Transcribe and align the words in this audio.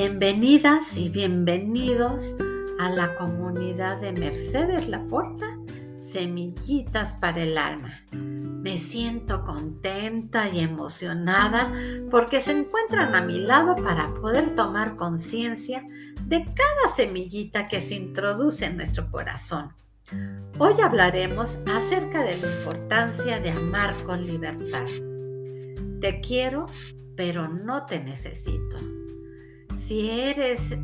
Bienvenidas 0.00 0.96
y 0.96 1.08
bienvenidos 1.08 2.36
a 2.78 2.88
la 2.88 3.16
comunidad 3.16 4.00
de 4.00 4.12
Mercedes 4.12 4.86
Laporta, 4.86 5.58
Semillitas 6.00 7.14
para 7.14 7.42
el 7.42 7.58
Alma. 7.58 7.92
Me 8.12 8.78
siento 8.78 9.42
contenta 9.42 10.48
y 10.50 10.60
emocionada 10.60 11.72
porque 12.12 12.40
se 12.40 12.52
encuentran 12.52 13.16
a 13.16 13.22
mi 13.22 13.40
lado 13.40 13.74
para 13.74 14.14
poder 14.14 14.52
tomar 14.54 14.94
conciencia 14.94 15.84
de 16.22 16.44
cada 16.44 16.94
semillita 16.94 17.66
que 17.66 17.80
se 17.80 17.96
introduce 17.96 18.66
en 18.66 18.76
nuestro 18.76 19.10
corazón. 19.10 19.74
Hoy 20.58 20.74
hablaremos 20.80 21.58
acerca 21.66 22.22
de 22.22 22.36
la 22.36 22.46
importancia 22.46 23.40
de 23.40 23.50
amar 23.50 23.92
con 24.04 24.24
libertad. 24.24 24.86
Te 26.00 26.20
quiero, 26.20 26.66
pero 27.16 27.48
no 27.48 27.84
te 27.84 27.98
necesito 27.98 28.97
si 29.78 30.10
eres 30.10 30.76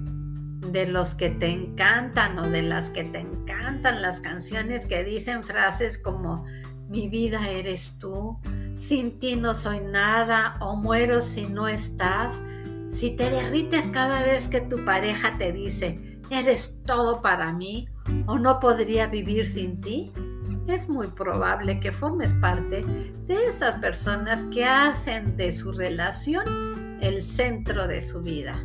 de 0.73 0.87
los 0.87 1.15
que 1.15 1.30
te 1.30 1.48
encantan 1.48 2.39
o 2.39 2.48
de 2.48 2.62
las 2.62 2.91
que 2.91 3.05
te 3.05 3.19
encantan 3.19 4.01
las 4.01 4.20
canciones 4.20 4.87
que 4.87 5.05
dicen 5.05 5.43
frases 5.43 5.98
como 5.98 6.47
mi 6.89 7.09
vida 7.09 7.51
eres 7.51 7.97
tú, 7.98 8.39
sin 8.79 9.19
ti 9.19 9.37
no 9.37 9.55
soy 9.55 9.80
nada 9.80 10.57
o 10.61 10.77
muero 10.77 11.20
si 11.20 11.47
no 11.47 11.67
estás, 11.67 12.41
si 12.89 13.17
te 13.17 13.29
derrites 13.29 13.83
cada 13.93 14.23
vez 14.23 14.48
que 14.48 14.61
tu 14.61 14.84
pareja 14.84 15.37
te 15.39 15.53
dice 15.53 16.20
eres 16.31 16.81
todo 16.87 17.20
para 17.20 17.53
mí 17.53 17.89
o 18.27 18.39
no 18.39 18.61
podría 18.61 19.06
vivir 19.09 19.47
sin 19.47 19.81
ti, 19.81 20.12
es 20.69 20.89
muy 20.89 21.09
probable 21.09 21.79
que 21.81 21.92
formes 21.92 22.33
parte 22.34 22.84
de 23.27 23.47
esas 23.47 23.77
personas 23.77 24.47
que 24.47 24.65
hacen 24.65 25.37
de 25.37 25.53
su 25.53 25.72
relación 25.72 26.98
el 27.03 27.22
centro 27.22 27.87
de 27.87 28.00
su 28.00 28.22
vida 28.22 28.56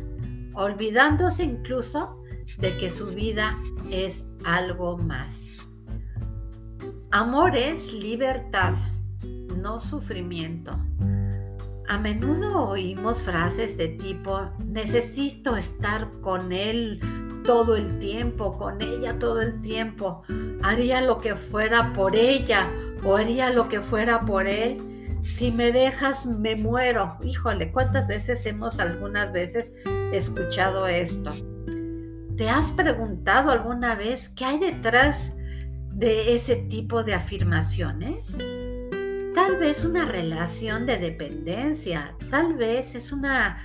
olvidándose 0.54 1.44
incluso 1.44 2.22
de 2.58 2.76
que 2.78 2.90
su 2.90 3.06
vida 3.06 3.58
es 3.90 4.26
algo 4.44 4.98
más. 4.98 5.50
Amor 7.12 7.56
es 7.56 7.92
libertad, 7.94 8.74
no 9.56 9.80
sufrimiento. 9.80 10.76
A 11.88 11.98
menudo 11.98 12.68
oímos 12.68 13.22
frases 13.22 13.76
de 13.76 13.88
tipo, 13.88 14.48
necesito 14.64 15.56
estar 15.56 16.08
con 16.20 16.52
él 16.52 17.00
todo 17.44 17.74
el 17.74 17.98
tiempo, 17.98 18.56
con 18.56 18.80
ella 18.80 19.18
todo 19.18 19.40
el 19.40 19.60
tiempo, 19.60 20.22
haría 20.62 21.00
lo 21.00 21.18
que 21.18 21.34
fuera 21.34 21.92
por 21.92 22.14
ella 22.14 22.70
o 23.02 23.16
haría 23.16 23.50
lo 23.50 23.68
que 23.68 23.80
fuera 23.80 24.24
por 24.24 24.46
él 24.46 24.80
si 25.22 25.52
me 25.52 25.72
dejas, 25.72 26.26
me 26.26 26.56
muero. 26.56 27.18
Híjole, 27.22 27.72
¿cuántas 27.72 28.06
veces 28.06 28.44
hemos 28.46 28.80
algunas 28.80 29.32
veces 29.32 29.74
escuchado 30.12 30.86
esto? 30.86 31.32
¿Te 32.36 32.48
has 32.48 32.70
preguntado 32.72 33.50
alguna 33.50 33.94
vez 33.94 34.28
qué 34.30 34.44
hay 34.44 34.58
detrás 34.58 35.34
de 35.92 36.34
ese 36.34 36.56
tipo 36.56 37.02
de 37.04 37.14
afirmaciones? 37.14 38.38
Tal 39.34 39.58
vez 39.58 39.84
una 39.84 40.06
relación 40.06 40.86
de 40.86 40.98
dependencia, 40.98 42.16
tal 42.30 42.56
vez 42.56 42.94
es 42.94 43.12
una 43.12 43.58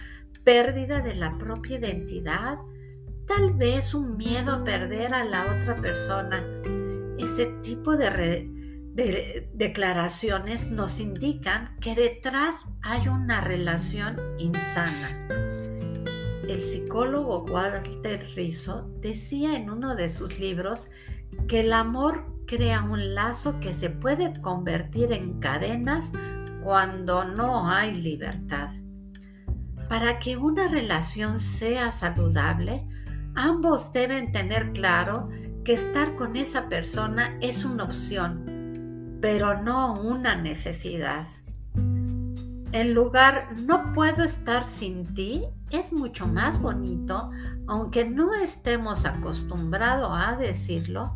pérdida 0.43 1.01
de 1.01 1.15
la 1.15 1.37
propia 1.37 1.79
identidad, 1.79 2.57
tal 3.27 3.53
vez 3.53 3.93
un 3.93 4.17
miedo 4.17 4.53
a 4.53 4.63
perder 4.63 5.13
a 5.13 5.23
la 5.23 5.57
otra 5.57 5.81
persona. 5.81 6.43
Ese 7.17 7.45
tipo 7.63 7.97
de, 7.97 8.51
de 8.93 9.49
declaraciones 9.53 10.69
nos 10.69 10.99
indican 10.99 11.77
que 11.79 11.95
detrás 11.95 12.65
hay 12.83 13.07
una 13.07 13.41
relación 13.41 14.17
insana. 14.37 15.34
El 16.47 16.61
psicólogo 16.61 17.43
Walter 17.43 18.25
Rizzo 18.35 18.89
decía 19.01 19.55
en 19.55 19.69
uno 19.69 19.95
de 19.95 20.09
sus 20.09 20.39
libros 20.39 20.89
que 21.47 21.61
el 21.61 21.73
amor 21.73 22.25
crea 22.47 22.83
un 22.83 23.15
lazo 23.15 23.59
que 23.59 23.73
se 23.73 23.89
puede 23.89 24.39
convertir 24.41 25.11
en 25.11 25.39
cadenas 25.39 26.13
cuando 26.63 27.25
no 27.25 27.69
hay 27.69 27.93
libertad. 28.01 28.69
Para 29.89 30.19
que 30.19 30.37
una 30.37 30.67
relación 30.67 31.39
sea 31.39 31.91
saludable, 31.91 32.87
ambos 33.35 33.91
deben 33.93 34.31
tener 34.31 34.73
claro 34.73 35.29
que 35.63 35.73
estar 35.73 36.15
con 36.15 36.35
esa 36.35 36.69
persona 36.69 37.37
es 37.41 37.65
una 37.65 37.83
opción 37.83 38.55
pero 39.25 39.59
no 39.63 39.99
una 40.01 40.35
necesidad. 40.35 41.25
En 41.73 42.93
lugar 42.93 43.47
no 43.57 43.91
puedo 43.91 44.23
estar 44.23 44.67
sin 44.67 45.15
ti 45.15 45.45
es 45.71 45.93
mucho 45.93 46.27
más 46.27 46.61
bonito, 46.61 47.31
aunque 47.67 48.05
no 48.05 48.33
estemos 48.33 49.05
acostumbrados 49.05 50.11
a 50.13 50.35
decirlo, 50.37 51.15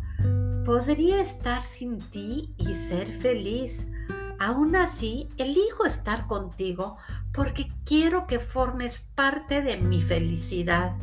podría 0.66 1.22
estar 1.22 1.64
sin 1.64 2.00
ti 2.00 2.54
y 2.58 2.74
ser 2.74 3.08
feliz. 3.08 3.88
Aún 4.40 4.76
así, 4.76 5.30
elijo 5.38 5.86
estar 5.86 6.28
contigo 6.28 6.98
porque 7.34 7.72
quiero 7.86 8.28
que 8.28 8.40
formes 8.40 9.02
parte 9.16 9.62
de 9.62 9.78
mi 9.78 10.02
felicidad. 10.02 10.96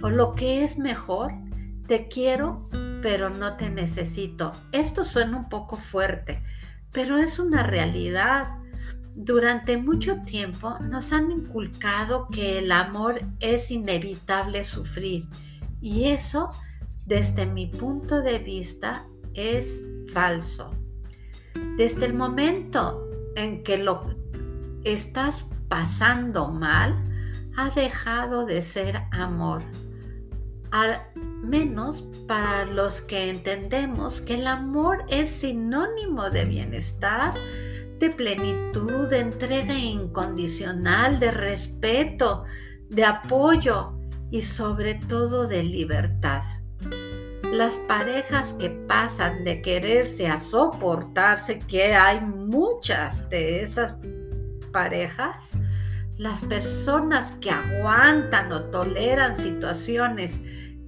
O 0.00 0.10
lo 0.10 0.34
que 0.34 0.64
es 0.64 0.78
mejor, 0.78 1.32
te 1.86 2.08
quiero 2.08 2.68
pero 3.02 3.28
no 3.28 3.56
te 3.56 3.68
necesito. 3.68 4.52
Esto 4.70 5.04
suena 5.04 5.36
un 5.36 5.48
poco 5.48 5.76
fuerte, 5.76 6.42
pero 6.92 7.18
es 7.18 7.38
una 7.38 7.64
realidad. 7.64 8.56
Durante 9.14 9.76
mucho 9.76 10.22
tiempo 10.22 10.78
nos 10.80 11.12
han 11.12 11.30
inculcado 11.30 12.28
que 12.28 12.58
el 12.58 12.72
amor 12.72 13.20
es 13.40 13.70
inevitable 13.70 14.64
sufrir 14.64 15.24
y 15.80 16.04
eso, 16.04 16.50
desde 17.06 17.46
mi 17.46 17.66
punto 17.66 18.22
de 18.22 18.38
vista, 18.38 19.06
es 19.34 19.80
falso. 20.12 20.70
Desde 21.76 22.06
el 22.06 22.14
momento 22.14 23.08
en 23.36 23.62
que 23.62 23.78
lo 23.78 24.02
estás 24.84 25.50
pasando 25.68 26.50
mal, 26.50 26.96
ha 27.56 27.70
dejado 27.70 28.46
de 28.46 28.62
ser 28.62 29.02
amor 29.10 29.62
al 30.72 31.06
menos 31.42 32.02
para 32.26 32.64
los 32.64 33.02
que 33.02 33.30
entendemos 33.30 34.20
que 34.22 34.34
el 34.34 34.46
amor 34.46 35.04
es 35.08 35.30
sinónimo 35.30 36.30
de 36.30 36.46
bienestar, 36.46 37.34
de 38.02 38.10
plenitud, 38.10 39.08
de 39.08 39.20
entrega 39.20 39.78
incondicional, 39.78 41.20
de 41.20 41.30
respeto, 41.30 42.44
de 42.88 43.04
apoyo 43.04 43.92
y 44.28 44.42
sobre 44.42 44.94
todo 44.94 45.46
de 45.46 45.62
libertad. 45.62 46.42
Las 47.52 47.76
parejas 47.76 48.54
que 48.54 48.70
pasan 48.70 49.44
de 49.44 49.62
quererse 49.62 50.26
a 50.26 50.36
soportarse, 50.36 51.60
que 51.60 51.94
hay 51.94 52.20
muchas 52.22 53.28
de 53.30 53.62
esas 53.62 53.98
parejas, 54.72 55.52
las 56.16 56.42
personas 56.42 57.36
que 57.40 57.52
aguantan 57.52 58.50
o 58.50 58.64
toleran 58.64 59.36
situaciones 59.36 60.40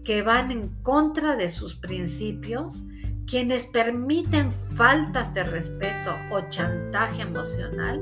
que 0.05 0.23
van 0.23 0.51
en 0.51 0.69
contra 0.83 1.37
de 1.37 1.49
sus 1.49 1.77
principios, 1.77 2.83
quienes 3.25 3.67
permiten 3.67 4.51
faltas 4.77 5.35
de 5.35 5.45
respeto 5.45 6.17
o 6.31 6.41
chantaje 6.49 7.23
emocional, 7.23 8.01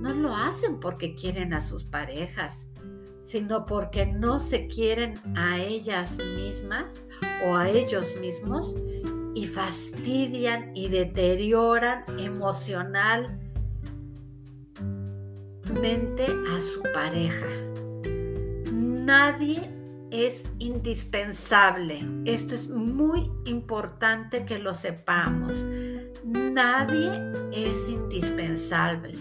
no 0.00 0.12
lo 0.12 0.34
hacen 0.34 0.78
porque 0.80 1.14
quieren 1.14 1.52
a 1.52 1.60
sus 1.60 1.84
parejas, 1.84 2.70
sino 3.22 3.66
porque 3.66 4.06
no 4.06 4.40
se 4.40 4.68
quieren 4.68 5.14
a 5.36 5.58
ellas 5.58 6.18
mismas 6.36 7.08
o 7.46 7.56
a 7.56 7.68
ellos 7.68 8.14
mismos 8.20 8.76
y 9.34 9.46
fastidian 9.46 10.70
y 10.74 10.88
deterioran 10.88 12.04
emocional 12.18 13.40
a 16.48 16.60
su 16.60 16.82
pareja. 16.94 17.46
Nadie 18.72 19.70
es 20.10 20.44
indispensable. 20.58 22.00
Esto 22.24 22.54
es 22.54 22.70
muy 22.70 23.30
importante 23.44 24.44
que 24.44 24.58
lo 24.58 24.74
sepamos. 24.74 25.66
Nadie 26.26 27.12
es 27.52 27.88
indispensable. 27.88 29.14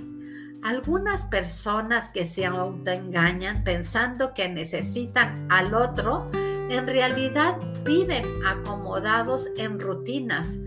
Algunas 0.63 1.25
personas 1.25 2.09
que 2.09 2.25
se 2.25 2.47
autoengañan 2.47 3.63
pensando 3.63 4.33
que 4.33 4.49
necesitan 4.49 5.45
al 5.51 5.75
otro, 5.75 6.31
en 6.33 6.87
realidad 6.87 7.61
viven 7.83 8.25
acomodados 8.43 9.51
en 9.57 9.79
rutinas 9.79 10.57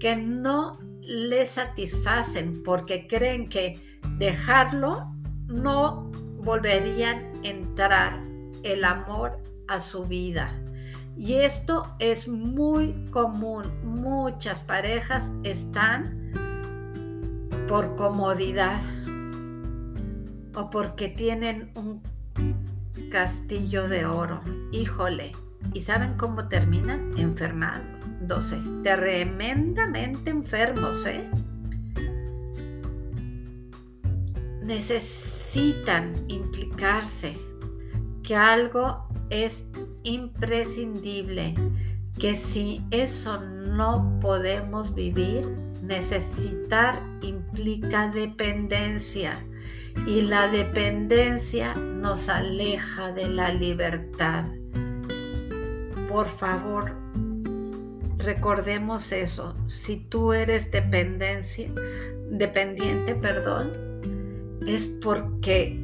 que 0.00 0.16
no 0.16 0.78
les 1.02 1.50
satisfacen 1.50 2.62
porque 2.62 3.06
creen 3.06 3.50
que 3.50 3.78
dejarlo 4.16 5.12
no 5.48 6.10
volverían 6.38 7.30
a 7.44 7.46
entrar 7.46 8.24
el 8.62 8.84
amor 8.84 9.38
a 9.68 9.80
su 9.80 10.06
vida. 10.06 10.50
Y 11.16 11.34
esto 11.34 11.94
es 11.98 12.28
muy 12.28 12.92
común. 13.10 13.64
Muchas 13.84 14.64
parejas 14.64 15.32
están 15.44 16.24
por 17.68 17.96
comodidad 17.96 18.80
o 20.54 20.70
porque 20.70 21.08
tienen 21.08 21.70
un 21.74 22.02
castillo 23.10 23.88
de 23.88 24.06
oro. 24.06 24.40
Híjole. 24.72 25.32
¿Y 25.72 25.80
saben 25.80 26.14
cómo 26.16 26.48
terminan? 26.48 27.12
Enfermándose. 27.16 28.58
Tremendamente 28.82 30.30
enfermos, 30.30 31.06
¿eh? 31.06 31.28
Necesitan 34.62 36.12
implicarse 36.28 37.36
que 38.22 38.36
algo 38.36 39.08
es 39.30 39.70
imprescindible, 40.04 41.54
que 42.18 42.36
si 42.36 42.84
eso 42.90 43.40
no 43.40 44.18
podemos 44.20 44.94
vivir, 44.94 45.48
necesitar 45.82 47.02
implica 47.22 48.08
dependencia 48.08 49.44
y 50.06 50.22
la 50.22 50.48
dependencia 50.48 51.74
nos 51.74 52.28
aleja 52.28 53.12
de 53.12 53.28
la 53.28 53.52
libertad. 53.52 54.44
Por 56.08 56.26
favor, 56.26 56.92
recordemos 58.18 59.12
eso. 59.12 59.54
Si 59.66 59.96
tú 59.96 60.32
eres 60.32 60.70
dependencia, 60.70 61.70
dependiente, 62.30 63.14
perdón, 63.14 63.72
es 64.66 64.86
porque 65.02 65.78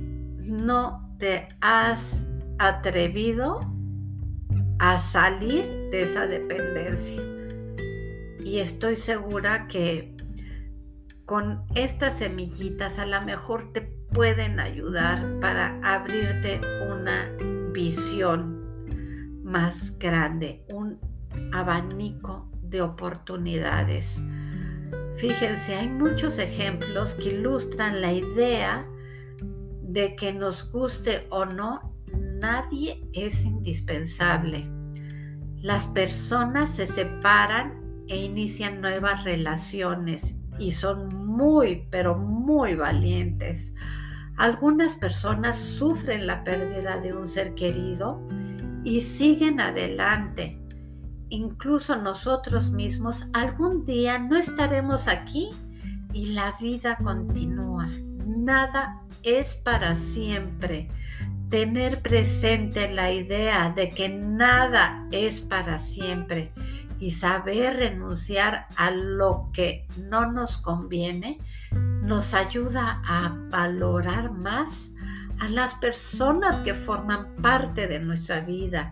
no 0.49 1.15
te 1.19 1.49
has 1.61 2.29
atrevido 2.59 3.61
a 4.81 4.99
salir 4.99 5.67
de 5.91 6.03
esa 6.03 6.27
dependencia. 6.27 7.23
Y 8.43 8.59
estoy 8.59 8.97
segura 8.97 9.69
que 9.69 10.17
con 11.27 11.63
estas 11.75 12.19
semillitas 12.19 12.99
a 12.99 13.07
lo 13.07 13.21
mejor 13.23 13.73
te 13.73 13.83
pueden 14.13 14.59
ayudar 14.59 15.39
para 15.41 15.79
abrirte 15.85 16.61
una 16.89 17.31
visión 17.73 18.59
más 19.45 19.99
grande, 19.99 20.65
un 20.73 20.99
abanico 21.53 22.51
de 22.63 22.81
oportunidades. 22.81 24.23
Fíjense, 25.19 25.75
hay 25.75 25.89
muchos 25.89 26.39
ejemplos 26.39 27.15
que 27.15 27.35
ilustran 27.35 28.01
la 28.01 28.13
idea 28.13 28.89
de 29.83 30.17
que 30.17 30.33
nos 30.33 30.73
guste 30.73 31.27
o 31.29 31.45
no, 31.45 31.90
nadie 32.41 33.09
es 33.13 33.45
indispensable. 33.45 34.69
Las 35.63 35.87
personas 35.87 36.71
se 36.71 36.87
separan 36.87 37.81
e 38.09 38.17
inician 38.17 38.81
nuevas 38.81 39.25
relaciones 39.25 40.37
y 40.59 40.73
son 40.73 41.27
muy, 41.27 41.87
pero 41.91 42.17
muy 42.17 42.75
valientes. 42.75 43.75
Algunas 44.37 44.95
personas 44.95 45.57
sufren 45.57 46.27
la 46.27 46.45
pérdida 46.45 46.99
de 46.99 47.13
un 47.13 47.29
ser 47.29 47.55
querido 47.55 48.27
y 48.85 49.03
siguen 49.03 49.61
adelante. 49.61 50.59
Incluso 51.29 51.97
nosotros 51.97 52.71
mismos 52.71 53.29
algún 53.35 53.85
día 53.85 54.19
no 54.19 54.37
estaremos 54.37 55.09
aquí 55.09 55.51
y 56.13 56.33
la 56.33 56.53
vida 56.61 56.97
continúa. 56.97 57.89
Nada 58.27 59.03
es 59.23 59.55
para 59.55 59.95
siempre. 59.95 60.89
Tener 61.51 62.01
presente 62.01 62.95
la 62.95 63.11
idea 63.11 63.71
de 63.71 63.91
que 63.91 64.09
nada 64.09 65.07
es 65.11 65.41
para 65.41 65.79
siempre 65.79 66.53
y 67.01 67.11
saber 67.13 67.77
renunciar 67.77 68.69
a 68.77 68.91
lo 68.91 69.51
que 69.53 69.89
no 69.99 70.31
nos 70.31 70.59
conviene 70.59 71.39
nos 71.73 72.35
ayuda 72.35 73.03
a 73.05 73.37
valorar 73.51 74.31
más 74.33 74.93
a 75.41 75.49
las 75.49 75.75
personas 75.75 76.61
que 76.61 76.75
forman 76.75 77.35
parte 77.37 77.89
de 77.89 77.99
nuestra 77.99 78.41
vida 78.41 78.91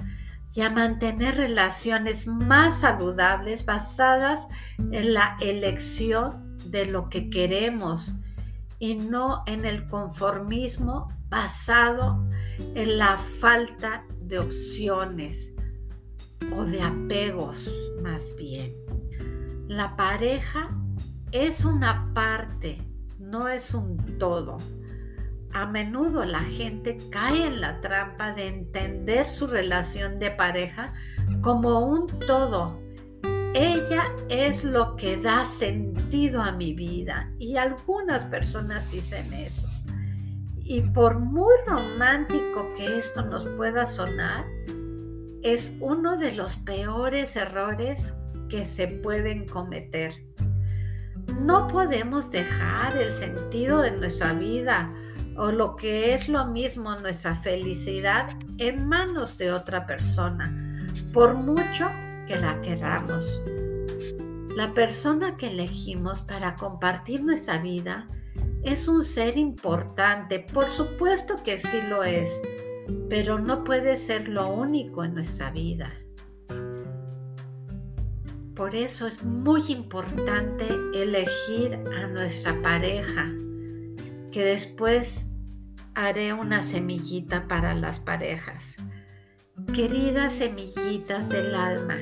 y 0.54 0.62
a 0.62 0.70
mantener 0.70 1.36
relaciones 1.36 2.26
más 2.26 2.80
saludables 2.80 3.66
basadas 3.66 4.48
en 4.78 5.14
la 5.14 5.36
elección 5.40 6.58
de 6.64 6.86
lo 6.86 7.08
que 7.08 7.30
queremos 7.30 8.14
y 8.78 8.94
no 8.94 9.42
en 9.46 9.64
el 9.64 9.86
conformismo 9.86 11.12
basado 11.28 12.28
en 12.74 12.98
la 12.98 13.18
falta 13.18 14.04
de 14.20 14.38
opciones 14.38 15.54
o 16.54 16.64
de 16.64 16.82
apegos 16.82 17.70
más 18.02 18.34
bien. 18.36 18.72
La 19.68 19.96
pareja 19.96 20.70
es 21.32 21.64
una 21.64 22.12
parte, 22.14 22.78
no 23.18 23.48
es 23.48 23.74
un 23.74 24.18
todo. 24.18 24.58
A 25.52 25.66
menudo 25.66 26.24
la 26.24 26.40
gente 26.40 26.98
cae 27.10 27.46
en 27.46 27.60
la 27.60 27.80
trampa 27.80 28.32
de 28.32 28.48
entender 28.48 29.26
su 29.26 29.46
relación 29.46 30.18
de 30.18 30.30
pareja 30.30 30.92
como 31.40 31.80
un 31.80 32.06
todo. 32.26 32.80
Ella 33.54 34.04
es 34.28 34.62
lo 34.62 34.94
que 34.96 35.16
da 35.16 35.44
sentido 35.44 36.42
a 36.42 36.52
mi 36.52 36.74
vida 36.74 37.32
y 37.38 37.56
algunas 37.56 38.24
personas 38.24 38.90
dicen 38.90 39.32
eso. 39.32 39.68
Y 40.70 40.82
por 40.82 41.18
muy 41.18 41.54
romántico 41.66 42.74
que 42.76 42.98
esto 42.98 43.24
nos 43.24 43.46
pueda 43.56 43.86
sonar, 43.86 44.44
es 45.42 45.72
uno 45.80 46.18
de 46.18 46.32
los 46.32 46.56
peores 46.56 47.36
errores 47.36 48.12
que 48.50 48.66
se 48.66 48.86
pueden 48.86 49.48
cometer. 49.48 50.12
No 51.40 51.68
podemos 51.68 52.30
dejar 52.30 52.98
el 52.98 53.12
sentido 53.12 53.80
de 53.80 53.92
nuestra 53.92 54.34
vida 54.34 54.92
o 55.38 55.50
lo 55.52 55.74
que 55.74 56.12
es 56.12 56.28
lo 56.28 56.44
mismo 56.48 56.94
nuestra 56.96 57.34
felicidad 57.34 58.28
en 58.58 58.86
manos 58.86 59.38
de 59.38 59.52
otra 59.52 59.86
persona, 59.86 60.54
por 61.14 61.32
mucho 61.32 61.90
que 62.26 62.38
la 62.38 62.60
queramos. 62.60 63.24
La 64.54 64.74
persona 64.74 65.38
que 65.38 65.46
elegimos 65.46 66.20
para 66.20 66.56
compartir 66.56 67.24
nuestra 67.24 67.56
vida 67.56 68.06
es 68.62 68.88
un 68.88 69.04
ser 69.04 69.36
importante, 69.36 70.46
por 70.52 70.68
supuesto 70.68 71.42
que 71.42 71.58
sí 71.58 71.78
lo 71.88 72.02
es, 72.02 72.42
pero 73.08 73.38
no 73.38 73.64
puede 73.64 73.96
ser 73.96 74.28
lo 74.28 74.48
único 74.48 75.04
en 75.04 75.14
nuestra 75.14 75.50
vida. 75.50 75.92
Por 78.54 78.74
eso 78.74 79.06
es 79.06 79.22
muy 79.22 79.62
importante 79.68 80.66
elegir 80.92 81.74
a 81.96 82.08
nuestra 82.08 82.60
pareja, 82.60 83.26
que 84.32 84.44
después 84.44 85.28
haré 85.94 86.32
una 86.32 86.60
semillita 86.62 87.46
para 87.46 87.74
las 87.74 88.00
parejas. 88.00 88.78
Queridas 89.72 90.32
semillitas 90.32 91.28
del 91.28 91.54
alma, 91.54 91.96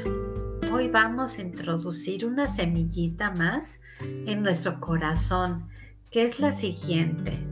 hoy 0.73 0.88
vamos 0.88 1.38
a 1.38 1.42
introducir 1.42 2.25
una 2.25 2.49
semillita 2.49 3.33
más 3.33 3.81
en 4.26 4.42
nuestro 4.42 4.81
corazón, 4.81 5.69
que 6.11 6.27
es 6.27 6.41
la 6.41 6.53
siguiente 6.53 7.47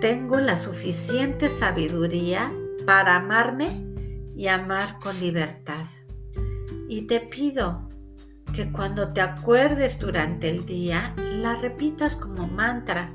tengo 0.00 0.38
la 0.38 0.56
suficiente 0.56 1.50
sabiduría 1.50 2.52
para 2.86 3.16
amarme 3.16 3.84
y 4.36 4.46
amar 4.46 5.00
con 5.00 5.18
libertad. 5.18 5.84
Y 6.88 7.08
te 7.08 7.18
pido 7.18 7.90
que 8.54 8.70
cuando 8.70 9.12
te 9.12 9.20
acuerdes 9.20 9.98
durante 9.98 10.50
el 10.50 10.64
día, 10.64 11.12
la 11.16 11.56
repitas 11.56 12.14
como 12.14 12.46
mantra 12.46 13.12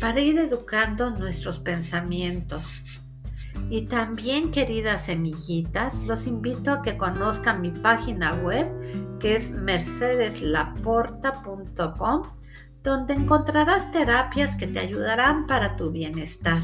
para 0.00 0.20
ir 0.20 0.36
educando 0.38 1.10
nuestros 1.10 1.60
pensamientos. 1.60 2.80
Y 3.70 3.82
también, 3.82 4.50
queridas 4.50 5.04
semillitas, 5.04 6.02
los 6.04 6.26
invito 6.26 6.72
a 6.72 6.82
que 6.82 6.98
conozcan 6.98 7.60
mi 7.60 7.70
página 7.70 8.34
web 8.42 8.66
que 9.20 9.36
es 9.36 9.50
mercedeslaporta.com 9.50 12.22
donde 12.84 13.14
encontrarás 13.14 13.90
terapias 13.90 14.54
que 14.54 14.66
te 14.66 14.78
ayudarán 14.78 15.46
para 15.46 15.74
tu 15.74 15.90
bienestar. 15.90 16.62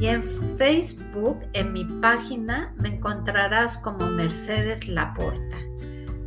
Y 0.00 0.06
en 0.06 0.22
Facebook, 0.56 1.40
en 1.52 1.72
mi 1.72 1.84
página, 1.84 2.74
me 2.78 2.88
encontrarás 2.88 3.76
como 3.78 4.06
Mercedes 4.06 4.88
Laporta. 4.88 5.58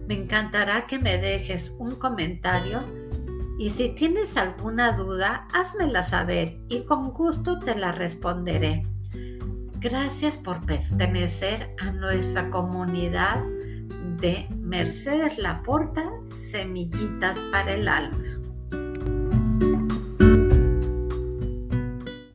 Me 0.08 0.13
encantará 0.13 0.86
que 0.86 1.00
me 1.00 1.17
dejes 1.17 1.75
un 1.79 1.96
comentario 1.96 2.84
y 3.58 3.72
si 3.72 3.89
tienes 3.89 4.38
alguna 4.38 4.91
duda, 4.91 5.48
házmela 5.53 6.03
saber 6.03 6.60
y 6.70 6.84
con 6.84 7.12
gusto 7.12 7.60
te 7.60 7.75
la 7.77 7.91
responderé. 7.91 8.86
Gracias 9.79 10.38
por 10.38 10.63
pertenecer 10.65 11.75
a 11.79 11.91
nuestra 11.91 12.50
comunidad 12.51 13.41
de 14.20 14.48
Mercedes 14.55 15.39
Laporta, 15.39 16.03
Semillitas 16.24 17.41
para 17.51 17.74
el 17.74 17.88
Alma. 17.88 18.30